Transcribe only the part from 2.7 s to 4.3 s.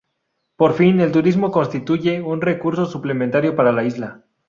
suplementario para la isla.